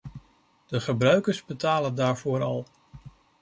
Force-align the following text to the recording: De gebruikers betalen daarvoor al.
De 0.67 0.79
gebruikers 0.79 1.45
betalen 1.45 1.95
daarvoor 1.95 2.41
al. 2.41 2.67